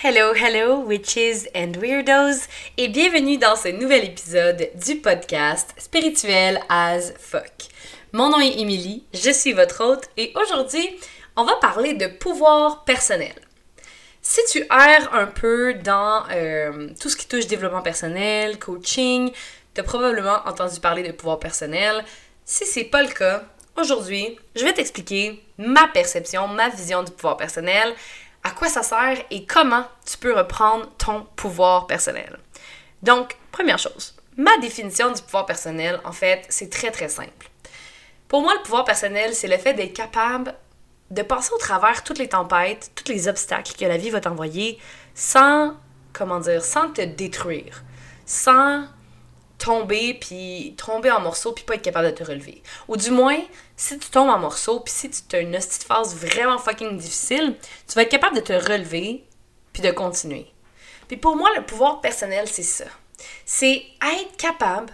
[0.00, 7.10] Hello, hello, witches and weirdos, et bienvenue dans ce nouvel épisode du podcast Spirituel as
[7.18, 7.50] fuck.
[8.12, 10.88] Mon nom est Emily, je suis votre hôte, et aujourd'hui,
[11.34, 13.34] on va parler de pouvoir personnel.
[14.22, 19.32] Si tu erres un peu dans euh, tout ce qui touche développement personnel, coaching,
[19.74, 22.04] tu as probablement entendu parler de pouvoir personnel.
[22.44, 23.42] Si c'est pas le cas,
[23.76, 27.96] aujourd'hui, je vais t'expliquer ma perception, ma vision du pouvoir personnel,
[28.48, 32.38] à quoi ça sert et comment tu peux reprendre ton pouvoir personnel.
[33.02, 37.50] Donc, première chose, ma définition du pouvoir personnel, en fait, c'est très très simple.
[38.26, 40.54] Pour moi, le pouvoir personnel, c'est le fait d'être capable
[41.10, 44.78] de passer au travers toutes les tempêtes, tous les obstacles que la vie va t'envoyer
[45.14, 45.74] sans,
[46.12, 47.82] comment dire, sans te détruire,
[48.26, 48.84] sans
[49.58, 52.62] tomber puis tomber en morceaux puis pas être capable de te relever.
[52.86, 53.38] Ou du moins,
[53.76, 57.56] si tu tombes en morceaux puis si tu as une petite phase vraiment fucking difficile,
[57.86, 59.24] tu vas être capable de te relever
[59.72, 60.50] puis de continuer.
[61.08, 62.84] Puis pour moi, le pouvoir personnel, c'est ça.
[63.44, 64.92] C'est être capable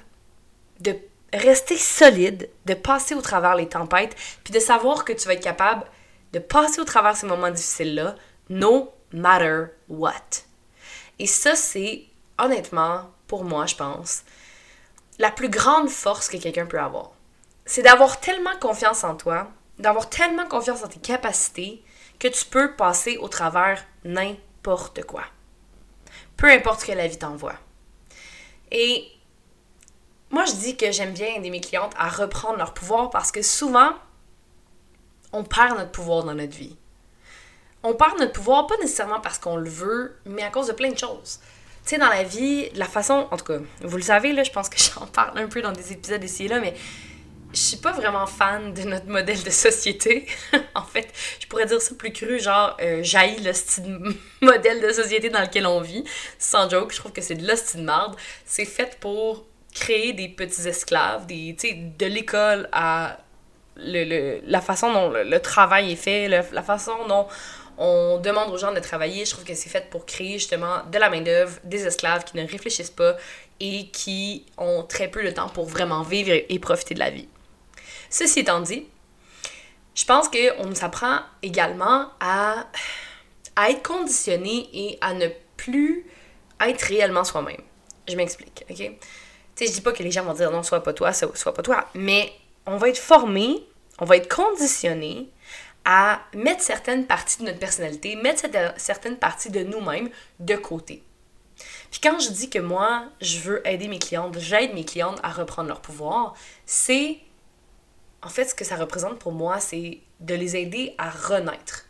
[0.81, 0.97] de
[1.33, 5.43] rester solide, de passer au travers les tempêtes, puis de savoir que tu vas être
[5.43, 5.85] capable
[6.33, 8.17] de passer au travers ces moments difficiles-là,
[8.49, 10.43] no matter what.
[11.19, 12.05] Et ça, c'est
[12.39, 14.23] honnêtement, pour moi, je pense,
[15.19, 17.13] la plus grande force que quelqu'un peut avoir.
[17.67, 19.49] C'est d'avoir tellement confiance en toi,
[19.79, 21.83] d'avoir tellement confiance en tes capacités,
[22.19, 25.25] que tu peux passer au travers n'importe quoi.
[26.37, 27.57] Peu importe ce que la vie t'envoie.
[28.71, 29.07] Et
[30.31, 33.43] moi, je dis que j'aime bien aider mes clientes à reprendre leur pouvoir parce que
[33.43, 33.93] souvent,
[35.33, 36.77] on perd notre pouvoir dans notre vie.
[37.83, 40.91] On perd notre pouvoir pas nécessairement parce qu'on le veut, mais à cause de plein
[40.91, 41.41] de choses
[41.85, 44.51] tu sais, dans la vie, la façon, en tout cas, vous le savez, là, je
[44.51, 46.75] pense que j'en parle un peu dans des épisodes ici et là, mais
[47.53, 50.27] je suis pas vraiment fan de notre modèle de société.
[50.75, 51.09] en fait,
[51.41, 53.99] je pourrais dire ça plus cru, genre, euh, jaillit le style
[54.41, 56.05] modèle de société dans lequel on vit.
[56.39, 58.17] Sans joke, je trouve que c'est de l'hostie de marde.
[58.45, 63.19] C'est fait pour créer des petits esclaves, des, de l'école à
[63.77, 67.27] le, la façon dont le, travail est fait, la façon dont
[67.79, 69.25] on demande aux gens de travailler.
[69.25, 72.47] Je trouve que c'est fait pour créer justement de la main-d'œuvre, des esclaves qui ne
[72.47, 73.17] réfléchissent pas
[73.61, 77.29] et qui ont très peu de temps pour vraiment vivre et profiter de la vie.
[78.11, 78.87] Ceci étant dit,
[79.95, 82.67] je pense qu'on nous apprend également à,
[83.57, 86.07] à être conditionné et à ne plus
[86.61, 87.61] être réellement soi-même.
[88.09, 88.77] Je m'explique, ok?
[88.77, 88.95] Tu
[89.55, 91.63] sais, je dis pas que les gens vont dire non, sois pas toi, sois pas
[91.63, 92.33] toi, mais
[92.67, 93.65] on va être formé,
[93.99, 95.29] on va être conditionné
[95.85, 98.47] à mettre certaines parties de notre personnalité, mettre
[98.77, 100.09] certaines parties de nous-mêmes
[100.41, 101.03] de côté.
[101.91, 105.31] Puis quand je dis que moi, je veux aider mes clientes, j'aide mes clientes à
[105.31, 106.35] reprendre leur pouvoir,
[106.67, 107.19] c'est
[108.23, 111.87] en fait ce que ça représente pour moi, c'est de les aider à renaître,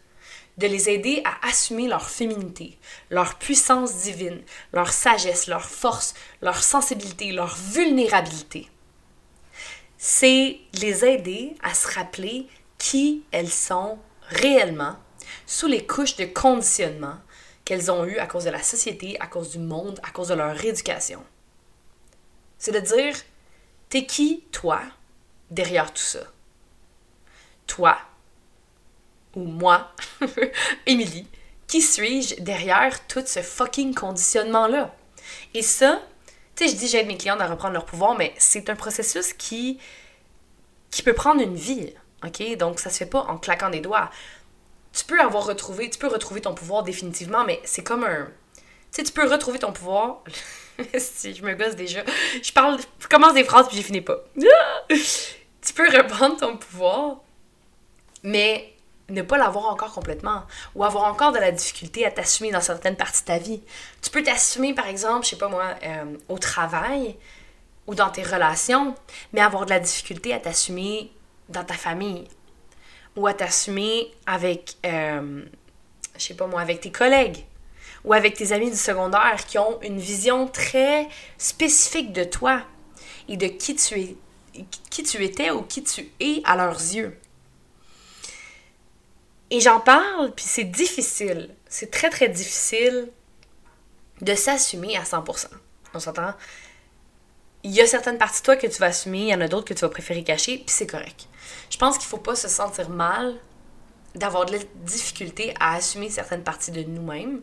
[0.58, 2.76] de les aider à assumer leur féminité,
[3.10, 8.68] leur puissance divine, leur sagesse, leur force, leur sensibilité, leur vulnérabilité.
[9.96, 12.46] C'est les aider à se rappeler
[12.78, 13.98] qui elles sont
[14.28, 14.96] réellement
[15.46, 17.16] sous les couches de conditionnement
[17.64, 20.34] qu'elles ont eues à cause de la société, à cause du monde, à cause de
[20.34, 21.22] leur éducation.
[22.58, 23.14] C'est de dire,
[23.88, 24.80] t'es qui, toi,
[25.50, 26.20] derrière tout ça?
[27.66, 27.96] Toi,
[29.34, 29.92] ou moi,
[30.86, 31.26] Émilie,
[31.66, 34.94] qui suis-je derrière tout ce fucking conditionnement-là?
[35.54, 36.02] Et ça,
[36.54, 39.32] tu sais, je dis j'aide mes clients à reprendre leur pouvoir, mais c'est un processus
[39.32, 39.78] qui,
[40.90, 41.92] qui peut prendre une vie.
[42.24, 42.56] OK?
[42.56, 44.10] Donc, ça se fait pas en claquant des doigts.
[44.92, 48.26] Tu peux avoir retrouvé, tu peux retrouver ton pouvoir définitivement, mais c'est comme un.
[48.54, 48.62] Tu
[48.92, 50.22] sais, tu peux retrouver ton pouvoir.
[50.98, 52.02] si je me gosse déjà.
[52.42, 54.18] Je parle, je commence des phrases puis je finis pas.
[54.88, 57.18] tu peux reprendre ton pouvoir,
[58.22, 58.72] mais
[59.08, 62.96] ne pas l'avoir encore complètement ou avoir encore de la difficulté à t'assumer dans certaines
[62.96, 63.62] parties de ta vie.
[64.02, 67.16] Tu peux t'assumer, par exemple, je sais pas moi, euh, au travail
[67.86, 68.94] ou dans tes relations,
[69.32, 71.12] mais avoir de la difficulté à t'assumer
[71.48, 72.24] dans ta famille
[73.16, 75.44] ou à t'assumer avec, euh,
[76.16, 77.44] je sais pas moi, avec tes collègues
[78.04, 81.08] ou avec tes amis du secondaire qui ont une vision très
[81.38, 82.62] spécifique de toi
[83.28, 84.16] et de qui tu, es,
[84.90, 87.18] qui tu étais ou qui tu es à leurs yeux.
[89.50, 93.08] Et j'en parle, puis c'est difficile, c'est très très difficile
[94.20, 95.46] de s'assumer à 100%.
[95.94, 96.34] On s'entend?
[97.64, 99.48] il y a certaines parties de toi que tu vas assumer, il y en a
[99.48, 101.26] d'autres que tu vas préférer cacher, puis c'est correct.
[101.70, 103.34] Je pense qu'il faut pas se sentir mal
[104.14, 107.40] d'avoir de la difficulté à assumer certaines parties de nous-mêmes,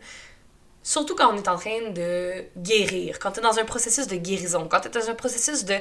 [0.82, 4.16] surtout quand on est en train de guérir, quand tu es dans un processus de
[4.16, 5.76] guérison, quand tu es dans un processus de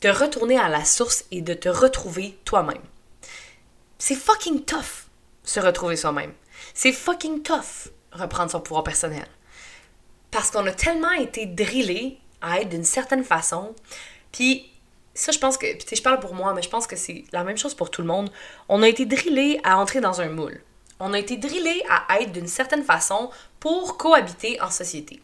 [0.00, 2.82] te retourner à la source et de te retrouver toi-même.
[3.98, 5.08] C'est fucking tough
[5.42, 6.32] se retrouver soi-même.
[6.74, 9.26] C'est fucking tough reprendre son pouvoir personnel.
[10.30, 13.74] Parce qu'on a tellement été drillé à être d'une certaine façon.
[14.30, 14.70] Puis
[15.18, 17.42] ça, je pense que, puis je parle pour moi, mais je pense que c'est la
[17.42, 18.30] même chose pour tout le monde.
[18.68, 20.62] On a été drillé à entrer dans un moule.
[21.00, 25.20] On a été drillé à être d'une certaine façon pour cohabiter en société.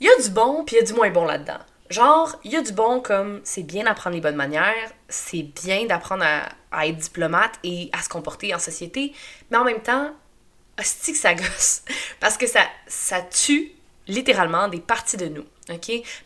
[0.00, 1.58] Il y a du bon, puis il y a du moins bon là-dedans.
[1.88, 5.86] Genre, il y a du bon comme c'est bien d'apprendre les bonnes manières, c'est bien
[5.86, 6.24] d'apprendre
[6.72, 9.12] à, être diplomate et à se comporter en société,
[9.50, 10.10] mais en même temps,
[10.80, 11.82] hostie que ça gosse.
[12.20, 13.72] Parce que ça tue
[14.08, 15.44] littéralement des parties de nous.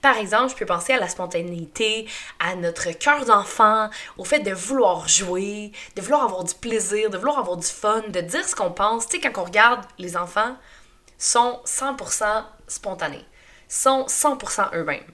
[0.00, 2.06] Par exemple, je peux penser à la spontanéité,
[2.40, 7.18] à notre cœur d'enfant, au fait de vouloir jouer, de vouloir avoir du plaisir, de
[7.18, 9.06] vouloir avoir du fun, de dire ce qu'on pense.
[9.06, 10.56] Tu sais, quand on regarde les enfants,
[11.18, 13.24] sont 100% spontanés,
[13.68, 15.10] sont 100% eux-mêmes.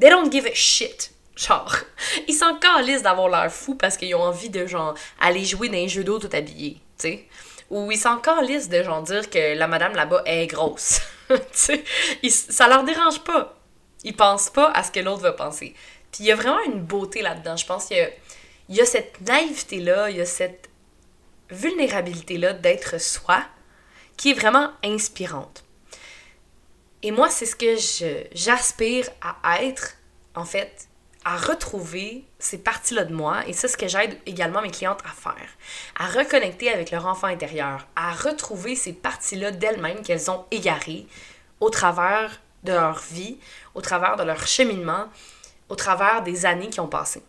[0.00, 1.12] They don't give a shit.
[1.36, 1.74] Genre,
[2.28, 5.78] ils sont calissent d'avoir l'air fou parce qu'ils ont envie de, genre, aller jouer dans
[5.78, 7.28] un jeu d'eau tout habillé, tu sais.
[7.70, 11.00] Ou ils sont encore de, genre, dire que la madame là-bas est grosse.
[11.28, 11.84] tu sais,
[12.28, 13.54] ça leur dérange pas.
[14.04, 15.74] Ils pensent pas à ce que l'autre va penser.
[16.10, 17.56] Puis il y a vraiment une beauté là-dedans.
[17.56, 18.08] Je pense qu'il y
[18.68, 20.70] il y a cette naïveté-là, il y a cette
[21.50, 23.44] vulnérabilité-là d'être soi
[24.16, 25.64] qui est vraiment inspirante.
[27.02, 27.76] Et moi, c'est ce que
[28.32, 29.94] j'aspire à être,
[30.34, 30.88] en fait,
[31.24, 35.12] à retrouver ces parties-là de moi, et c'est ce que j'aide également mes clientes à
[35.12, 35.48] faire,
[35.96, 41.06] à reconnecter avec leur enfant intérieur, à retrouver ces parties-là d'elles-mêmes qu'elles ont égarées
[41.60, 43.38] au travers de leur vie,
[43.74, 45.06] au travers de leur cheminement,
[45.68, 47.22] au travers des années qui ont passé.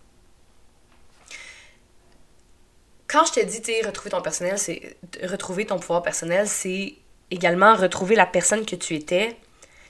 [3.08, 6.96] Quand je te dis, tu retrouver ton personnel, c'est retrouver ton pouvoir personnel, c'est
[7.30, 9.38] également retrouver la personne que tu étais.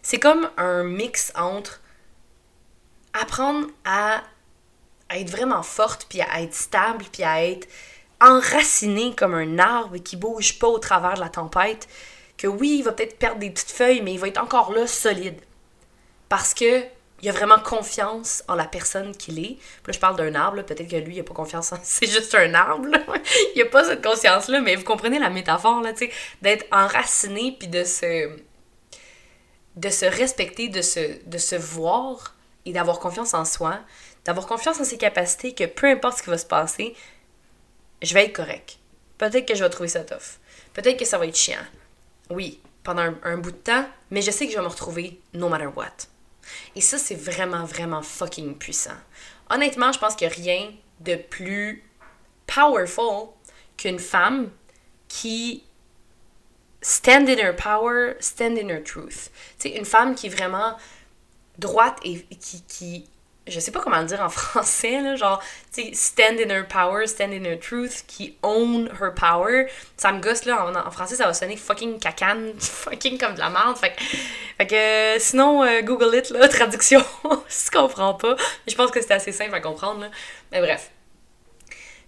[0.02, 1.82] C'est comme un mix entre
[3.14, 4.24] apprendre à,
[5.12, 7.68] être vraiment forte, puis à être stable, puis à être
[8.20, 11.88] enracinée comme un arbre qui bouge pas au travers de la tempête,
[12.44, 14.86] que oui, il va peut-être perdre des petites feuilles, mais il va être encore là
[14.86, 15.40] solide.
[16.28, 16.84] Parce que
[17.22, 19.56] il a vraiment confiance en la personne qu'il est.
[19.56, 21.78] Puis là, je parle d'un arbre, peut-être que lui, il n'a pas confiance en...
[21.84, 22.90] C'est juste un arbre,
[23.56, 26.12] il a pas cette conscience-là, mais vous comprenez la métaphore, là, tu sais,
[26.42, 28.30] d'être enraciné, puis de se...
[29.78, 32.36] de se respecter, de se, de se voir
[32.66, 33.80] et d'avoir confiance en soi,
[34.26, 36.94] d'avoir confiance en ses capacités, que peu importe ce qui va se passer,
[38.02, 38.80] je vais être correct.
[39.18, 40.42] Peut-être que je vais trouver ça tough.
[40.74, 41.64] Peut-être que ça va être chiant.
[42.34, 45.50] Oui, pendant un, bout de temps, mais je sais que je vais me retrouver no
[45.50, 46.08] matter what.
[46.76, 48.98] Et ça, c'est vraiment, vraiment fucking puissant.
[49.50, 51.84] Honnêtement, je pense qu'il n'y a rien de plus
[52.48, 53.30] powerful
[53.78, 54.50] qu'une femme
[55.08, 55.64] qui
[56.82, 59.30] stand in her power, stand in her truth.
[59.60, 60.76] Tu sais, une femme qui est vraiment
[61.60, 63.10] droite et qui, qui
[63.48, 65.42] je sais pas comment le dire en français, là, genre,
[65.74, 69.68] tu sais, stand in her power, stand in her truth, qui own her power.
[69.98, 73.50] Ça me gosse, là, en, français, ça va sonner fucking cacane, fucking comme de la
[73.50, 73.78] merde.
[73.78, 73.94] Fait,
[74.58, 77.04] fait que, sinon, euh, Google it, là, traduction,
[77.48, 78.36] si tu comprends pas.
[78.68, 80.12] Je pense que c'est assez simple à comprendre, là.
[80.52, 80.90] Mais bref.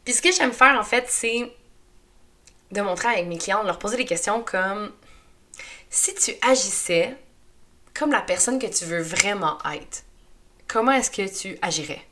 [0.06, 1.52] Puis ce que j'aime faire, en fait, c'est
[2.72, 4.92] de montrer avec mes clients, de leur poser des questions comme
[5.90, 7.16] si tu agissais
[7.94, 10.04] comme la personne que tu veux vraiment être,
[10.68, 12.06] comment est-ce que tu agirais?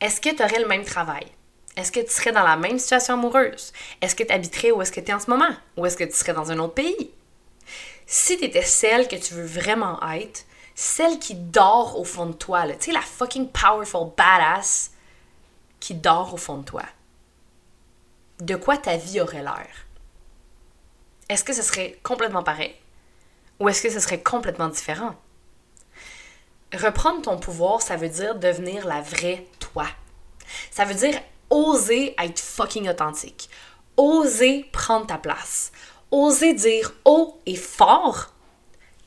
[0.00, 1.26] Est-ce que tu aurais le même travail?
[1.76, 3.72] Est-ce que tu serais dans la même situation amoureuse?
[4.00, 5.54] Est-ce que tu habiterais où est-ce que tu es en ce moment?
[5.76, 7.10] Ou est-ce que tu serais dans un autre pays?
[8.06, 12.32] Si tu étais celle que tu veux vraiment être, celle qui dort au fond de
[12.32, 14.92] toi, tu sais, la fucking powerful badass
[15.78, 16.82] qui dort au fond de toi,
[18.40, 19.68] de quoi ta vie aurait l'air?
[21.28, 22.74] Est-ce que ce serait complètement pareil?
[23.60, 25.14] Ou est-ce que ce serait complètement différent?
[26.72, 29.86] Reprendre ton pouvoir, ça veut dire devenir la vraie toi.
[30.70, 33.50] Ça veut dire oser être fucking authentique.
[33.96, 35.72] Oser prendre ta place.
[36.10, 38.32] Oser dire haut et fort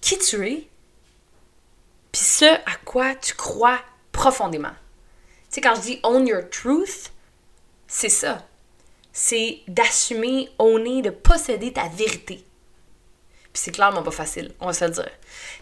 [0.03, 0.67] qui tu es,
[2.11, 3.79] puis ce à quoi tu crois
[4.11, 4.73] profondément.
[5.49, 7.11] Tu sais, quand je dis own your truth,
[7.87, 8.45] c'est ça.
[9.13, 12.43] C'est d'assumer, owner, de posséder ta vérité.
[13.53, 15.11] Puis c'est clairement pas facile, on va se le dire.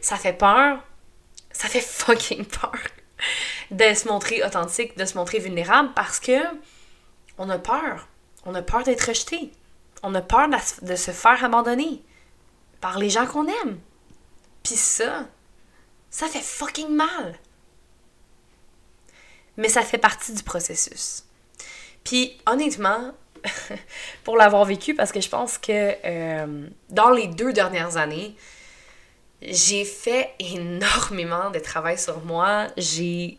[0.01, 0.83] Ça fait peur,
[1.53, 2.79] ça fait fucking peur
[3.71, 6.39] de se montrer authentique, de se montrer vulnérable parce que
[7.37, 8.07] on a peur.
[8.45, 9.51] On a peur d'être rejeté.
[10.03, 10.47] On a peur
[10.81, 12.01] de se faire abandonner
[12.79, 13.79] par les gens qu'on aime.
[14.63, 15.27] Puis ça,
[16.09, 17.39] ça fait fucking mal.
[19.57, 21.23] Mais ça fait partie du processus.
[22.03, 23.13] Puis honnêtement,
[24.23, 28.35] pour l'avoir vécu parce que je pense que euh, dans les deux dernières années,
[29.41, 32.67] j'ai fait énormément de travail sur moi.
[32.77, 33.37] J'ai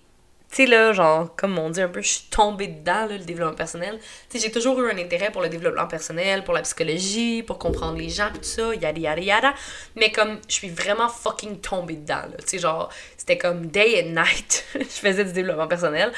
[0.53, 3.25] tu sais, là, genre, comme on dit un peu, je suis tombée dedans, là, le
[3.25, 3.99] développement personnel.
[4.29, 7.57] Tu sais, j'ai toujours eu un intérêt pour le développement personnel, pour la psychologie, pour
[7.59, 9.55] comprendre les gens, tout ça, yada yada yada.
[9.97, 12.37] Mais comme, je suis vraiment fucking tombée dedans, là.
[12.41, 16.13] Tu sais, genre, c'était comme day and night, je faisais du développement personnel.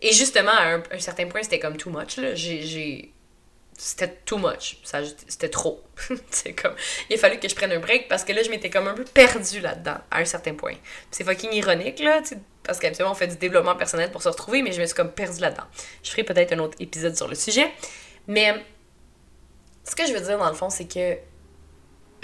[0.00, 2.34] Et justement, à un, un certain point, c'était comme too much, là.
[2.34, 3.12] J'ai
[3.76, 4.78] c'était too much.
[5.28, 5.82] C'était trop.
[6.30, 6.74] c'est comme.
[7.10, 8.94] Il a fallu que je prenne un break parce que là, je m'étais comme un
[8.94, 10.74] peu perdue là-dedans, à un certain point.
[11.10, 12.22] C'est fucking ironique, là,
[12.62, 15.12] parce qu'habituellement, on fait du développement personnel pour se retrouver, mais je me suis comme
[15.12, 15.64] perdue là-dedans.
[16.02, 17.70] Je ferai peut-être un autre épisode sur le sujet.
[18.26, 18.64] Mais
[19.84, 21.18] ce que je veux dire, dans le fond, c'est que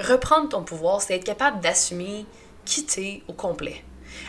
[0.03, 2.25] reprendre ton pouvoir, c'est être capable d'assumer
[2.65, 3.85] qui au complet,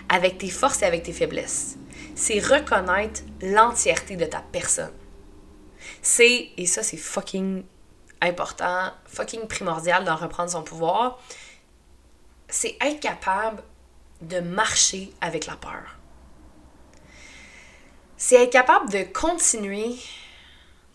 [0.10, 1.78] avec tes forces et avec tes faiblesses.
[2.16, 4.92] C'est reconnaître l'entièreté de ta personne
[6.02, 7.64] c'est, et ça c'est fucking
[8.22, 11.20] important, fucking primordial d'en reprendre son pouvoir,
[12.48, 13.64] c'est être capable
[14.22, 15.98] de marcher avec la peur.
[18.16, 19.96] C'est être capable de continuer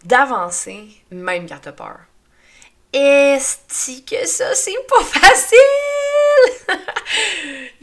[0.04, 1.99] d'avancer même quand t'as peur.
[2.92, 5.59] Est-ce que ça, c'est pas facile?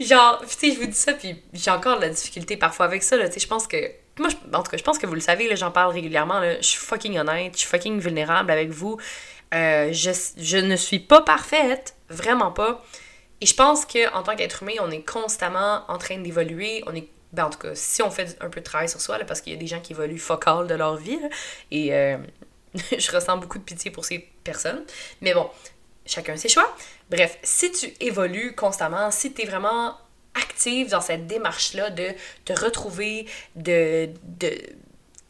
[0.00, 3.04] Genre, tu sais, je vous dis ça, puis j'ai encore de la difficulté parfois avec
[3.04, 3.76] ça, là, tu sais, je pense que
[4.18, 6.40] moi, en tout cas, je pense que vous le savez, j'en parle régulièrement.
[6.42, 8.98] je suis fucking honnête, je suis fucking vulnérable avec vous.
[9.54, 12.84] Euh, je, ne suis pas parfaite, vraiment pas.
[13.40, 16.82] Et je pense qu'en tant qu'être humain, on est constamment en train d'évoluer.
[16.86, 19.18] On est, ben, en tout cas, si on fait un peu de travail sur soi,
[19.26, 21.20] parce qu'il y a des gens qui évoluent focal de leur vie,
[21.70, 22.16] et euh,
[22.98, 24.84] je ressens beaucoup de pitié pour ces personnes.
[25.20, 25.48] Mais bon,
[26.06, 26.74] chacun ses choix.
[27.10, 29.96] Bref, si tu évolues constamment, si tu es vraiment
[30.36, 32.08] active dans cette démarche-là de
[32.44, 34.50] te retrouver, de, de,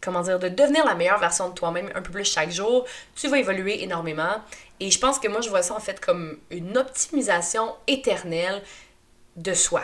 [0.00, 2.84] comment dire, de devenir la meilleure version de toi-même un peu plus chaque jour,
[3.14, 4.42] tu vas évoluer énormément.
[4.80, 8.62] Et je pense que moi, je vois ça en fait comme une optimisation éternelle
[9.36, 9.82] de soi.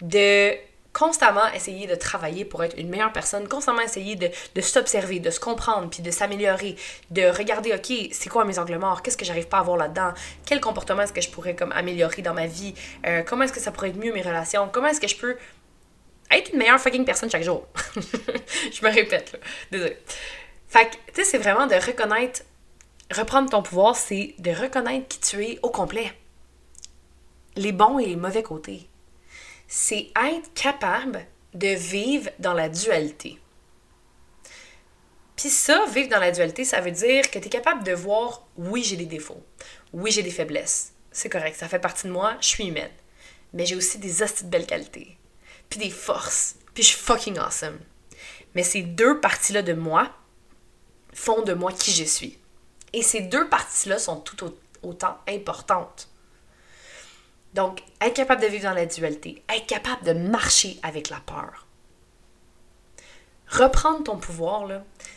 [0.00, 0.54] De
[0.94, 5.40] constamment essayer de travailler pour être une meilleure personne, constamment essayer de, s'observer, de se
[5.40, 6.76] comprendre, puis de s'améliorer,
[7.10, 10.14] de regarder, OK, c'est quoi mes angles morts, qu'est-ce que j'arrive pas à voir là-dedans,
[10.46, 12.74] quel comportement est-ce que je pourrais comme améliorer dans ma vie,
[13.06, 15.36] euh, comment est-ce que ça pourrait être mieux mes relations, comment est-ce que je peux
[16.30, 17.66] être une meilleure fucking personne chaque jour?
[17.96, 19.38] je me répète, là.
[19.72, 19.98] Désolée.
[20.68, 22.42] Fait que, tu sais, c'est vraiment de reconnaître,
[23.12, 26.12] reprendre ton pouvoir, c'est de reconnaître qui tu es au complet.
[27.56, 28.88] Les bons et les mauvais côtés
[29.76, 33.40] c'est être capable de vivre dans la dualité.
[35.34, 38.46] Puis ça, vivre dans la dualité, ça veut dire que tu es capable de voir,
[38.56, 39.42] oui, j'ai des défauts,
[39.92, 42.92] oui, j'ai des faiblesses, c'est correct, ça fait partie de moi, je suis humaine.
[43.52, 45.18] Mais j'ai aussi des astuces de belles qualités,
[45.68, 47.80] puis des forces, puis je suis fucking awesome.
[48.54, 50.08] Mais ces deux parties-là de moi
[51.12, 52.38] font de moi qui je suis.
[52.92, 54.54] Et ces deux parties-là sont tout
[54.84, 56.08] autant importantes.
[57.54, 61.66] Donc, être capable de vivre dans la dualité, être capable de marcher avec la peur.
[63.48, 64.68] Reprendre ton pouvoir,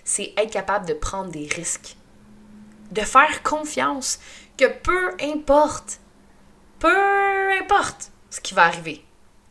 [0.04, 1.96] c'est être capable de prendre des risques.
[2.92, 4.20] De faire confiance
[4.56, 6.00] que peu importe,
[6.80, 9.04] peu importe ce qui va arriver,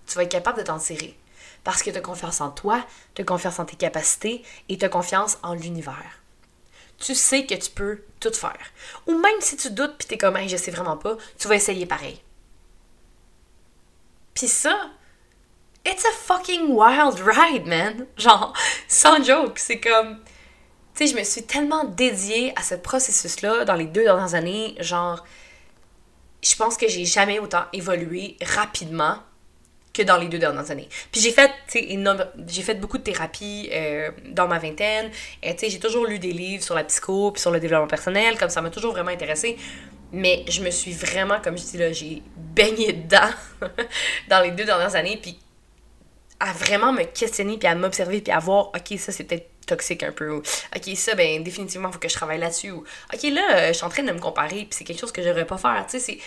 [0.07, 1.19] tu vas être capable de t'en tirer.
[1.64, 4.85] Parce que tu as confiance en toi, tu as confiance en tes capacités et tu
[4.85, 6.23] as confiance en l'univers.
[6.99, 8.71] Tu sais que tu peux tout faire.
[9.09, 11.49] Ou même si tu doutes puis tu es comme, hey, je sais vraiment pas, tu
[11.49, 12.23] vas essayer pareil.
[14.37, 14.90] Pis ça,
[15.87, 18.07] it's a fucking wild ride, man.
[18.19, 18.52] Genre,
[18.87, 20.19] sans joke, c'est comme.
[20.95, 24.75] Tu sais, je me suis tellement dédiée à ce processus-là dans les deux dernières années.
[24.78, 25.25] Genre,
[26.43, 29.19] je pense que j'ai jamais autant évolué rapidement
[29.95, 30.88] que dans les deux dernières années.
[31.11, 31.50] Puis j'ai fait,
[32.47, 35.11] j'ai fait beaucoup de thérapie euh, dans ma vingtaine.
[35.43, 37.88] Et tu sais, j'ai toujours lu des livres sur la psycho puis sur le développement
[37.88, 39.57] personnel, comme ça m'a toujours vraiment intéressé.
[40.16, 43.28] Mais je me suis vraiment, comme je dis là, j'ai baigné dedans
[44.28, 45.38] dans les deux dernières années, puis
[46.40, 50.02] à vraiment me questionner, puis à m'observer, puis à voir, ok, ça c'est peut-être toxique
[50.02, 53.23] un peu, ou ok, ça, ben définitivement, il faut que je travaille là-dessus, ou ok,
[53.25, 55.58] là, je suis en train de me comparer, puis c'est quelque chose que j'aurais pas
[55.58, 56.14] faire, tu sais.
[56.14, 56.23] Puis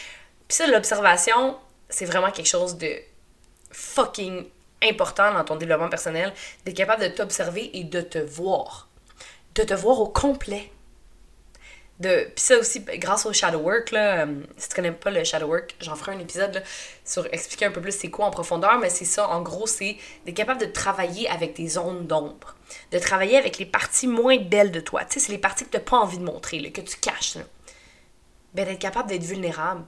[0.49, 1.57] ça, l'observation,
[1.89, 2.93] c'est vraiment quelque chose de
[3.71, 4.45] fucking
[4.83, 6.31] important dans ton développement personnel,
[6.63, 8.87] d'être capable de t'observer et de te voir.
[9.55, 10.71] De te voir au complet
[11.99, 15.11] de puis ça aussi ben, grâce au shadow work là euh, si tu connais pas
[15.11, 16.63] le shadow work j'en ferai un épisode
[17.03, 19.97] sur expliquer un peu plus c'est quoi en profondeur mais c'est ça en gros c'est
[20.25, 22.55] d'être capable de travailler avec tes zones d'ombre
[22.91, 25.03] de travailler avec les parties moins belles de toi.
[25.05, 26.97] Tu sais c'est les parties que tu n'as pas envie de montrer là, que tu
[26.97, 27.37] caches
[28.53, 29.83] ben d'être capable d'être vulnérable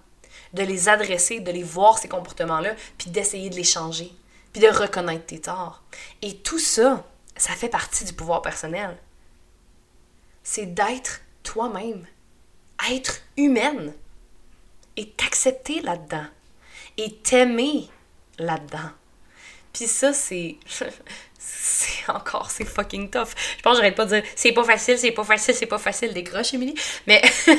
[0.53, 4.11] de les adresser de les voir ces comportements là puis d'essayer de les changer
[4.51, 5.81] puis de reconnaître tes torts.
[6.21, 7.05] Et tout ça
[7.37, 8.97] ça fait partie du pouvoir personnel.
[10.43, 12.05] C'est d'être toi-même,
[12.91, 13.93] être humaine
[14.97, 16.25] et t'accepter là-dedans
[16.97, 17.87] et t'aimer
[18.37, 18.91] là-dedans.
[19.73, 20.57] Puis ça, c'est.
[22.07, 23.29] encore, c'est fucking tough.
[23.57, 25.77] Je pense que j'arrête pas de dire c'est pas facile, c'est pas facile, c'est pas
[25.77, 26.75] facile, décroche, Émilie.
[27.07, 27.51] Mais, tu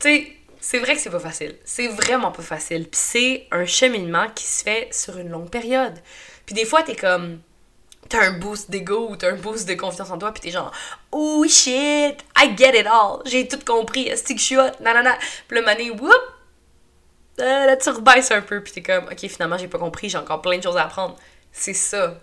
[0.00, 1.56] sais, c'est vrai que c'est pas facile.
[1.64, 2.88] C'est vraiment pas facile.
[2.88, 5.98] Puis c'est un cheminement qui se fait sur une longue période.
[6.46, 7.40] Puis des fois, t'es comme.
[8.10, 10.70] T'as un boost d'ego ou t'as un boost de confiance en toi, puis t'es genre,
[11.12, 13.22] oh shit, I get it all.
[13.24, 14.08] J'ai tout compris.
[14.08, 14.56] Est-ce que je suis?
[14.80, 15.16] Nanana.
[15.48, 16.12] Le mané, whoop,
[17.40, 20.42] euh, là, tu un peu, puis t'es comme, ok, finalement, j'ai pas compris, j'ai encore
[20.42, 21.16] plein de choses à apprendre.
[21.52, 22.20] C'est ça.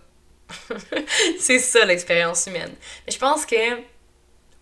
[1.40, 2.74] c'est ça l'expérience humaine.
[3.06, 3.56] Mais je pense que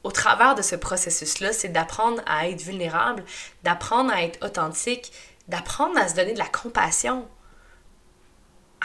[0.04, 3.24] au travers de ce processus-là, c'est d'apprendre à être vulnérable,
[3.64, 5.12] d'apprendre à être authentique,
[5.48, 7.28] d'apprendre à se donner de la compassion,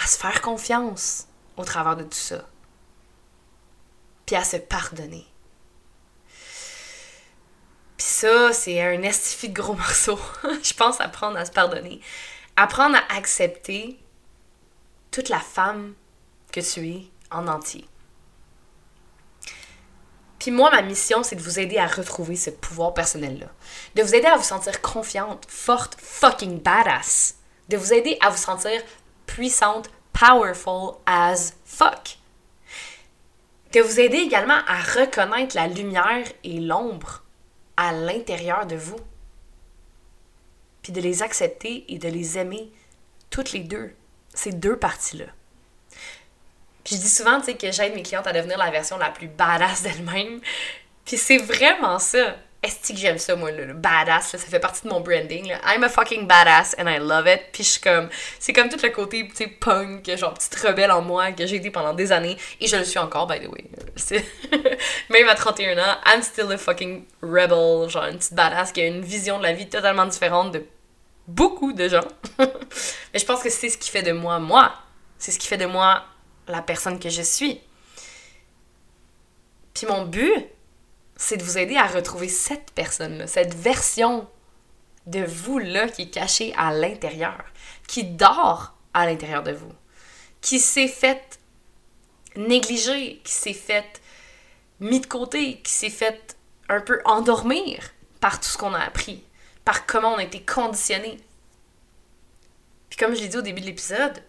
[0.02, 1.26] à se faire confiance
[1.60, 2.44] au travers de tout ça,
[4.26, 5.26] puis à se pardonner.
[7.96, 10.18] Puis ça, c'est un estifi de gros morceau.
[10.62, 12.00] je pense apprendre à se pardonner.
[12.56, 13.98] Apprendre à accepter
[15.10, 15.94] toute la femme
[16.52, 17.86] que tu es en entier.
[20.38, 23.48] Puis moi, ma mission, c'est de vous aider à retrouver ce pouvoir personnel-là.
[23.94, 27.36] De vous aider à vous sentir confiante, forte, fucking badass.
[27.68, 28.80] De vous aider à vous sentir
[29.26, 32.18] puissante, powerful as fuck.
[33.72, 37.22] De vous aider également à reconnaître la lumière et l'ombre
[37.76, 38.98] à l'intérieur de vous.
[40.82, 42.70] Puis de les accepter et de les aimer
[43.30, 43.94] toutes les deux,
[44.34, 45.26] ces deux parties-là.
[46.84, 49.10] Puis je dis souvent, tu sais, que j'aide mes clientes à devenir la version la
[49.10, 50.40] plus badass d'elles-mêmes.
[51.04, 52.36] Puis c'est vraiment ça.
[52.62, 55.48] Est-ce que j'aime ça, moi, le, badass, ça fait partie de mon branding.
[55.48, 55.60] Là.
[55.66, 57.40] I'm a fucking badass and I love it.
[57.52, 60.90] Puis je suis comme, c'est comme tout le côté, tu sais, punk, genre petite rebelle
[60.90, 62.36] en moi que j'ai été pendant des années.
[62.60, 63.64] Et je le suis encore, by the way.
[65.08, 68.86] Même à 31 ans, I'm still a fucking rebel, genre une petite badass qui a
[68.86, 70.62] une vision de la vie totalement différente de
[71.26, 72.06] beaucoup de gens.
[72.38, 74.74] Mais je pense que c'est ce qui fait de moi, moi.
[75.18, 76.04] C'est ce qui fait de moi
[76.46, 77.60] la personne que je suis.
[79.72, 80.46] Puis mon but,
[81.20, 84.26] c'est de vous aider à retrouver cette personne-là, cette version
[85.06, 87.44] de vous-là qui est cachée à l'intérieur,
[87.86, 89.72] qui dort à l'intérieur de vous,
[90.40, 91.38] qui s'est faite
[92.36, 94.00] négliger, qui s'est faite
[94.80, 96.38] mis de côté, qui s'est faite
[96.70, 99.22] un peu endormir par tout ce qu'on a appris,
[99.66, 101.18] par comment on a été conditionné.
[102.88, 104.22] Puis comme je l'ai dit au début de l'épisode,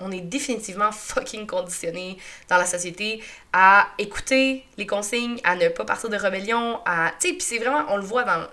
[0.00, 5.84] on est définitivement fucking conditionné dans la société à écouter les consignes, à ne pas
[5.84, 7.12] partir de rébellion, à.
[7.20, 7.84] Tu sais, puis c'est vraiment.
[7.88, 8.46] On le voit dans.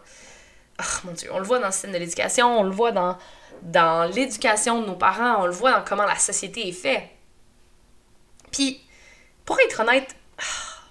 [0.79, 3.17] Oh mon dieu, on le voit dans le système de l'éducation, on le voit dans,
[3.61, 7.03] dans l'éducation de nos parents, on le voit dans comment la société est faite.
[8.51, 8.81] Puis,
[9.45, 10.43] pour être honnête, ah,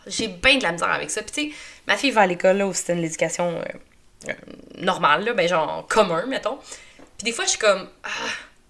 [0.06, 1.22] j'ai bien de la misère avec ça.
[1.22, 1.56] Puis, tu sais,
[1.88, 4.32] ma fille va à l'école, là, au système de l'éducation euh, euh,
[4.78, 6.58] normal, là, ben genre commun, mettons.
[7.18, 7.88] Puis, des fois, je suis comme.
[8.04, 8.08] Ah,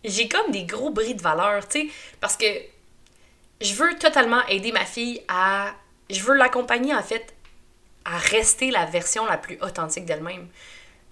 [0.05, 2.47] j'ai comme des gros bris de valeur, tu sais, parce que
[3.61, 5.73] je veux totalement aider ma fille à.
[6.11, 7.35] Je veux l'accompagner, en fait,
[8.05, 10.49] à rester la version la plus authentique d'elle-même.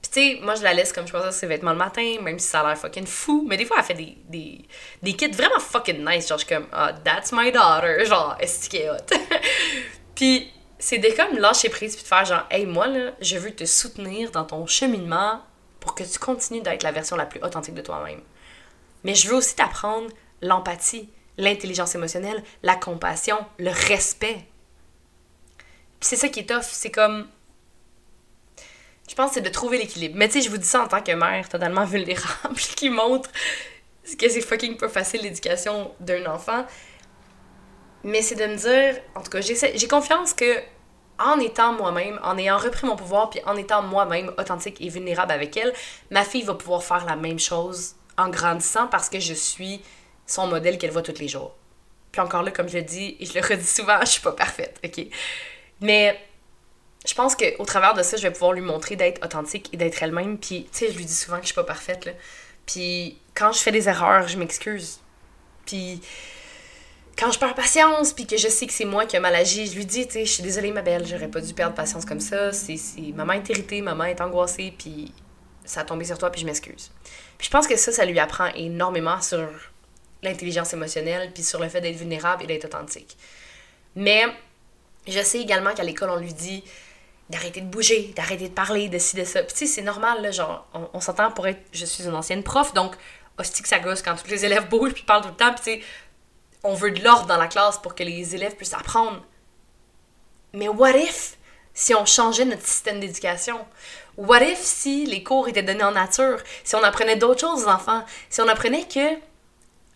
[0.03, 2.39] Puis, tu sais, moi, je la laisse comme je choisir ses vêtements le matin, même
[2.39, 3.45] si ça a l'air fucking fou.
[3.49, 4.65] Mais des fois, elle fait des, des,
[5.03, 6.29] des kits vraiment fucking nice.
[6.29, 8.05] Genre, je suis comme, ah, that's my daughter.
[8.05, 8.97] Genre, est-ce qu'elle est hot?
[10.15, 13.55] puis, c'est de comme lâcher prise puis de faire genre, hey, moi, là, je veux
[13.55, 15.41] te soutenir dans ton cheminement
[15.79, 18.21] pour que tu continues d'être la version la plus authentique de toi-même.
[19.05, 20.09] Mais je veux aussi t'apprendre
[20.43, 21.09] l'empathie,
[21.39, 24.47] l'intelligence émotionnelle, la compassion, le respect.
[26.01, 27.29] c'est ça qui est tough, c'est comme
[29.09, 30.15] je pense que c'est de trouver l'équilibre.
[30.17, 33.29] Mais tu sais, je vous dis ça en tant que mère totalement vulnérable qui montre
[34.17, 36.65] que c'est fucking pas facile l'éducation d'un enfant.
[38.05, 40.61] Mais c'est de me dire, en tout cas, j'ai confiance que
[41.19, 45.33] en étant moi-même, en ayant repris mon pouvoir, puis en étant moi-même authentique et vulnérable
[45.33, 45.73] avec elle,
[46.11, 49.81] ma fille va pouvoir faire la même chose en grandissant parce que je suis
[50.27, 51.55] son modèle qu'elle voit tous les jours.
[52.13, 54.33] Puis encore là, comme je le dis, et je le redis souvent, je suis pas
[54.33, 55.07] parfaite, ok?
[55.81, 56.19] Mais
[57.07, 60.03] je pense qu'au travers de ça, je vais pouvoir lui montrer d'être authentique et d'être
[60.03, 60.39] elle-même.
[60.39, 62.13] Puis, tu sais, je lui dis souvent que je suis pas parfaite, là.
[62.67, 65.01] Puis, quand je fais des erreurs, je m'excuse.
[65.65, 66.01] Puis,
[67.19, 69.67] quand je perds patience, puis que je sais que c'est moi qui ai mal agi,
[69.67, 72.05] je lui dis, tu sais, je suis désolée, ma belle, j'aurais pas dû perdre patience
[72.05, 72.53] comme ça.
[72.53, 72.77] C'est,
[73.15, 75.13] maman est irritée, maman est angoissée, puis
[75.65, 76.91] ça a tombé sur toi, puis je m'excuse.
[77.39, 79.49] Puis je pense que ça, ça lui apprend énormément sur
[80.23, 83.17] l'intelligence émotionnelle, puis sur le fait d'être vulnérable et d'être authentique.
[83.97, 84.25] Mais
[85.07, 86.63] je sais également qu'à l'école, on lui dit
[87.31, 89.43] d'arrêter de bouger, d'arrêter de parler, de ci, de ça.
[89.43, 91.61] Puis tu sais, c'est normal, là, genre, on, s'entend pour être...
[91.73, 92.97] Je suis une ancienne prof, donc,
[93.39, 95.63] hostie que ça gosse quand tous les élèves bougent puis parlent tout le temps, puis
[95.63, 95.87] tu sais,
[96.63, 99.25] on veut de l'ordre dans la classe pour que les élèves puissent apprendre.
[100.53, 101.39] Mais what if
[101.73, 103.65] si on changeait notre système d'éducation?
[104.21, 106.37] What if si les cours étaient donnés en nature?
[106.63, 108.05] Si on apprenait d'autres choses aux enfants?
[108.29, 109.17] Si on apprenait que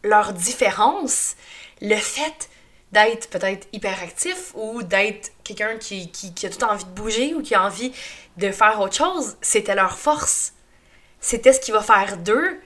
[0.02, 1.36] leurs différences
[1.82, 2.48] le fait
[2.90, 7.54] d'être peut-être hyperactif ou d'être quelqu'un qui, qui, a tout envie de bouger ou qui
[7.54, 7.92] a envie
[8.38, 10.54] de faire autre chose, c'était leur force.
[11.20, 12.58] C'était ce qui va faire d'eux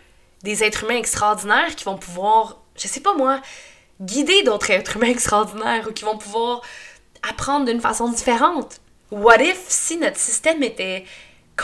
[0.44, 3.40] des êtres humains extraordinaires qui vont pouvoir, je sais pas moi,
[4.00, 6.60] guider d'autres êtres humains extraordinaires ou qui vont pouvoir
[7.28, 8.80] apprendre d'une façon différente.
[9.10, 11.04] What if si notre système était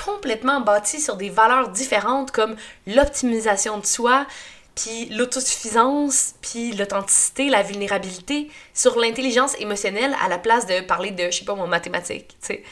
[0.04, 4.26] complètement bâti sur des valeurs différentes comme l'optimisation de soi,
[4.74, 11.30] puis l'autosuffisance, puis l'authenticité, la vulnérabilité, sur l'intelligence émotionnelle à la place de parler de,
[11.30, 12.62] je sais pas, mon mathématique, tu sais.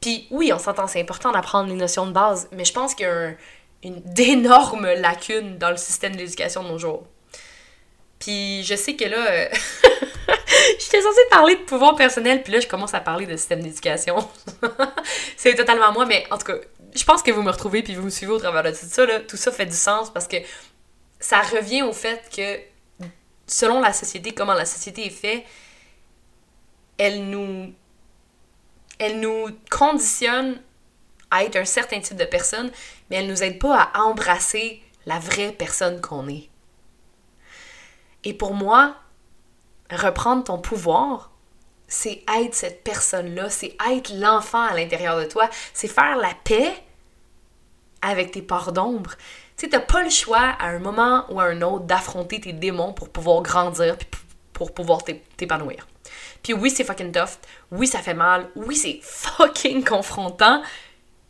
[0.00, 3.06] Puis oui, on s'entend, c'est important d'apprendre les notions de base, mais je pense qu'il
[3.06, 3.32] y a
[3.82, 7.04] une d'énormes lacunes dans le système d'éducation de nos jours.
[8.18, 9.48] Puis je sais que là, euh,
[10.78, 14.16] j'étais censée parler de pouvoir personnel, puis là, je commence à parler de système d'éducation.
[15.36, 16.56] c'est totalement moi, mais en tout cas,
[16.94, 19.06] je pense que vous me retrouvez, puis vous me suivez au travers de tout ça.
[19.06, 19.20] Là.
[19.20, 20.36] Tout ça fait du sens parce que
[21.18, 23.06] ça revient au fait que,
[23.46, 25.44] selon la société, comment la société est faite,
[26.98, 27.72] elle nous,
[28.98, 30.60] elle nous conditionne
[31.30, 32.70] à être un certain type de personne,
[33.08, 36.48] mais elle nous aide pas à embrasser la vraie personne qu'on est.
[38.24, 38.96] Et pour moi,
[39.90, 41.30] reprendre ton pouvoir,
[41.88, 46.72] c'est être cette personne-là, c'est être l'enfant à l'intérieur de toi, c'est faire la paix
[48.02, 49.16] avec tes parts d'ombre.
[49.56, 52.52] Tu sais, t'as pas le choix à un moment ou à un autre d'affronter tes
[52.52, 54.08] démons pour pouvoir grandir puis
[54.52, 55.02] pour pouvoir
[55.36, 55.86] t'épanouir.
[56.42, 57.38] Puis oui, c'est fucking tough.
[57.70, 58.48] Oui, ça fait mal.
[58.56, 60.62] Oui, c'est fucking confrontant.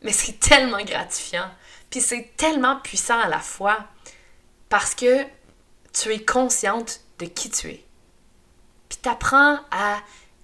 [0.03, 1.51] Mais c'est tellement gratifiant.
[1.91, 3.79] Puis c'est tellement puissant à la fois.
[4.69, 5.25] Parce que
[5.93, 7.85] tu es consciente de qui tu es.
[8.91, 10.01] Puis t'apprends à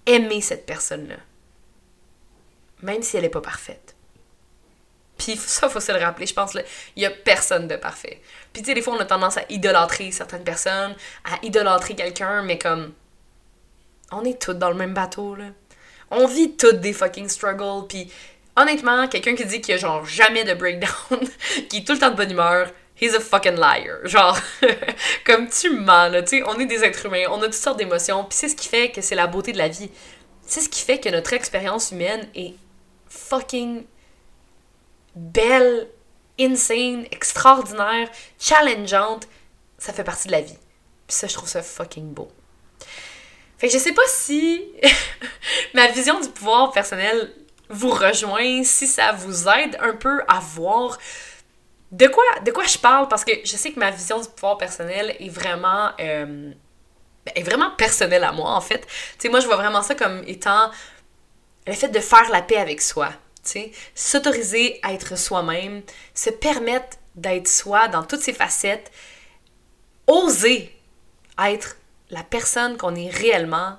[0.07, 1.17] aimer cette personne-là.
[2.81, 3.95] Même si elle n'est pas parfaite.
[5.17, 6.57] Puis ça, faut se le rappeler, je pense,
[6.95, 8.21] il y a personne de parfait.
[8.53, 12.41] Puis tu sais, des fois, on a tendance à idolâtrer certaines personnes, à idolâtrer quelqu'un,
[12.41, 12.93] mais comme...
[14.11, 15.47] On est tous dans le même bateau, là.
[16.09, 18.09] On vit toutes des fucking struggles, puis
[18.55, 21.19] honnêtement, quelqu'un qui dit qu'il y a genre jamais de breakdown,
[21.69, 24.05] qui est tout le temps de bonne humeur, he's a fucking liar.
[24.05, 24.37] Genre,
[25.25, 27.77] comme tu mens, là, tu sais, on est des êtres humains, on a toutes sortes
[27.77, 29.89] d'émotions, puis c'est ce qui fait que c'est la beauté de la vie.
[30.45, 32.53] C'est ce qui fait que notre expérience humaine est
[33.09, 33.85] fucking
[35.15, 35.87] belle,
[36.39, 39.27] insane, extraordinaire, challengeante.
[39.77, 40.57] Ça fait partie de la vie.
[41.07, 42.31] Puis ça, je trouve ça fucking beau.
[43.57, 44.63] Fait que je sais pas si
[45.73, 47.33] ma vision du pouvoir personnel
[47.69, 50.97] vous rejoint, si ça vous aide un peu à voir
[51.91, 53.07] de quoi, de quoi je parle?
[53.07, 56.51] Parce que je sais que ma vision du pouvoir personnel est vraiment, euh,
[57.35, 58.81] est vraiment personnelle à moi, en fait.
[58.81, 58.87] Tu
[59.19, 60.69] sais, moi, je vois vraiment ça comme étant
[61.65, 63.09] le fait de faire la paix avec soi.
[63.43, 65.81] Tu sais, s'autoriser à être soi-même,
[66.13, 68.91] se permettre d'être soi dans toutes ses facettes,
[70.07, 70.73] oser
[71.39, 71.77] être
[72.09, 73.77] la personne qu'on est réellement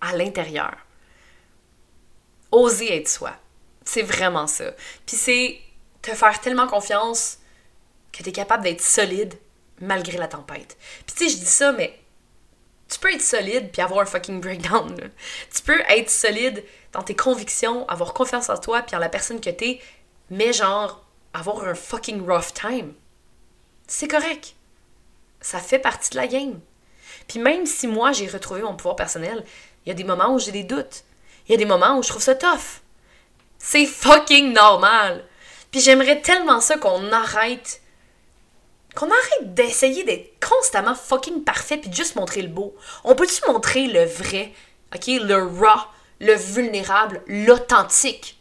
[0.00, 0.76] à l'intérieur.
[2.50, 3.32] Oser être soi.
[3.84, 4.72] C'est vraiment ça.
[5.06, 5.60] Puis c'est
[6.08, 7.38] te faire tellement confiance
[8.12, 9.34] que tu es capable d'être solide
[9.80, 10.76] malgré la tempête.
[11.06, 11.98] Puis tu sais, je dis ça, mais
[12.88, 14.96] tu peux être solide puis avoir un fucking breakdown.
[15.54, 19.40] Tu peux être solide dans tes convictions, avoir confiance en toi puis en la personne
[19.40, 19.80] que t'es,
[20.30, 22.94] mais genre avoir un fucking rough time.
[23.86, 24.54] C'est correct.
[25.40, 26.60] Ça fait partie de la game.
[27.26, 29.44] Puis même si moi j'ai retrouvé mon pouvoir personnel,
[29.84, 31.04] il y a des moments où j'ai des doutes.
[31.46, 32.82] Il y a des moments où je trouve ça tough.
[33.58, 35.24] C'est fucking normal.
[35.70, 37.80] Puis j'aimerais tellement ça qu'on arrête.
[38.94, 42.74] Qu'on arrête d'essayer d'être constamment fucking parfait puis juste montrer le beau.
[43.04, 44.52] On peut-tu montrer le vrai,
[44.94, 45.06] ok?
[45.06, 45.86] Le raw,
[46.20, 48.38] le vulnérable, l'authentique?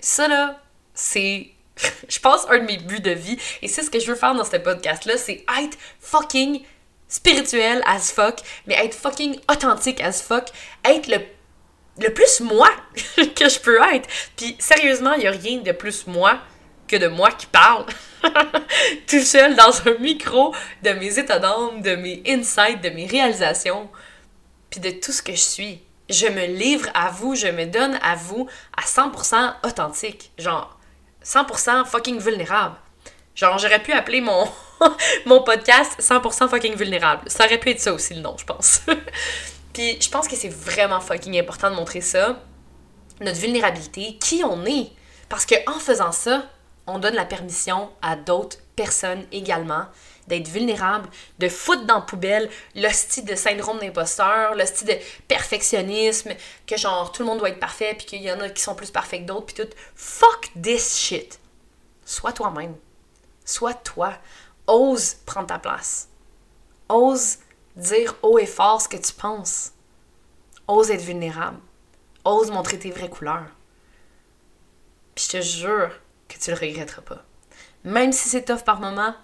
[0.00, 0.60] Ça là,
[0.94, 1.48] c'est.
[2.08, 3.38] je pense un de mes buts de vie.
[3.60, 6.62] Et c'est ce que je veux faire dans ce podcast-là, c'est être fucking
[7.12, 10.48] spirituel as fuck, mais être fucking authentique as fuck,
[10.84, 11.18] être le
[12.00, 12.68] le plus moi
[13.16, 14.08] que je peux être.
[14.36, 16.38] Puis sérieusement, il n'y a rien de plus moi
[16.88, 17.86] que de moi qui parle
[19.06, 23.88] tout seul dans un micro de mes états d'âme, de mes insights, de mes réalisations,
[24.70, 25.82] puis de tout ce que je suis.
[26.10, 30.32] Je me livre à vous, je me donne à vous à 100% authentique.
[30.36, 30.78] Genre,
[31.24, 32.76] 100% fucking vulnérable.
[33.34, 34.46] Genre, j'aurais pu appeler mon,
[35.26, 37.22] mon podcast 100% fucking vulnérable.
[37.28, 38.82] Ça aurait pu être ça aussi le nom, je pense.
[39.72, 42.42] Puis je pense que c'est vraiment fucking important de montrer ça,
[43.20, 44.90] notre vulnérabilité, qui on est.
[45.28, 46.44] Parce que en faisant ça,
[46.86, 49.86] on donne la permission à d'autres personnes également
[50.28, 51.08] d'être vulnérables,
[51.38, 56.32] de foutre dans la poubelle le style de syndrome d'imposteur, le style de perfectionnisme,
[56.66, 58.74] que genre tout le monde doit être parfait, puis qu'il y en a qui sont
[58.74, 59.70] plus parfaits que d'autres, puis tout.
[59.94, 61.40] Fuck this shit.
[62.04, 62.76] Sois toi-même.
[63.44, 64.14] Sois toi.
[64.66, 66.08] Ose prendre ta place.
[66.88, 67.38] Ose
[67.76, 69.72] dire haut et fort ce que tu penses.
[70.68, 71.58] Ose être vulnérable.
[72.24, 73.50] Ose montrer tes vraies couleurs.
[75.14, 75.90] Puis je te jure
[76.28, 77.24] que tu le regretteras pas.
[77.84, 79.14] Même si c'est tough par moment,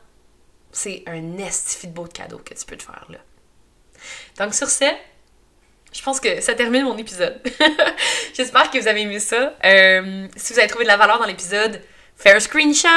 [0.72, 3.18] c'est un estifi de beau cadeau que tu peux te faire là.
[4.36, 4.84] Donc sur ce,
[5.92, 7.40] je pense que ça termine mon épisode.
[8.34, 9.54] J'espère que vous avez aimé ça.
[9.64, 11.82] Euh, si vous avez trouvé de la valeur dans l'épisode,
[12.16, 12.88] fais un screenshot,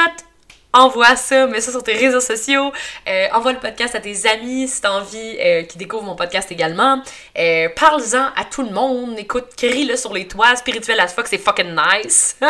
[0.72, 2.72] envoie ça, mets ça sur tes réseaux sociaux,
[3.08, 6.50] euh, envoie le podcast à tes amis si t'as envie euh, qu'ils découvrent mon podcast
[6.50, 7.02] également.
[7.38, 11.38] Euh, Parle-en à tout le monde, écoute, crie-le sur les toits, spirituel as fuck, c'est
[11.38, 12.36] fucking nice.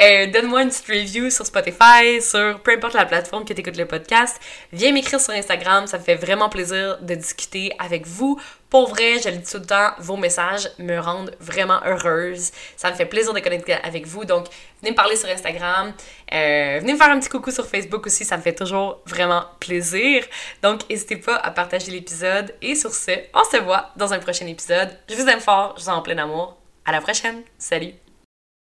[0.00, 3.86] Euh, donne-moi une petite review sur Spotify, sur peu importe la plateforme que t'écoutes le
[3.86, 4.40] podcast.
[4.72, 8.40] Viens m'écrire sur Instagram, ça me fait vraiment plaisir de discuter avec vous.
[8.72, 12.52] Pour vrai, je le dis tout le temps, vos messages me rendent vraiment heureuse.
[12.74, 14.24] Ça me fait plaisir de connecter avec vous.
[14.24, 14.46] Donc,
[14.80, 15.92] venez me parler sur Instagram.
[16.32, 18.24] Euh, venez me faire un petit coucou sur Facebook aussi.
[18.24, 20.24] Ça me fait toujours vraiment plaisir.
[20.62, 22.54] Donc, n'hésitez pas à partager l'épisode.
[22.62, 24.88] Et sur ce, on se voit dans un prochain épisode.
[25.06, 25.74] Je vous aime fort.
[25.76, 26.56] Je vous en plein amour.
[26.86, 27.42] À la prochaine.
[27.58, 28.01] Salut!